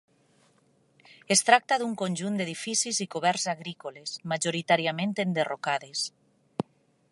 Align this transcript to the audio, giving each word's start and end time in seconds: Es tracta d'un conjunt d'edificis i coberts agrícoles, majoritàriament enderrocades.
Es 1.35 1.43
tracta 1.49 1.77
d'un 1.81 1.93
conjunt 2.03 2.39
d'edificis 2.39 3.01
i 3.05 3.07
coberts 3.17 3.45
agrícoles, 3.55 4.17
majoritàriament 4.35 5.15
enderrocades. 5.27 6.07